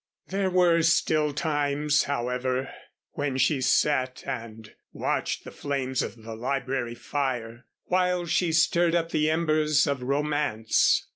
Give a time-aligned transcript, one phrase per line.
[0.29, 2.71] There were still times, however,
[3.11, 9.11] when she sat and watched the flames of the library fire while she stirred up
[9.11, 11.05] the embers of romance.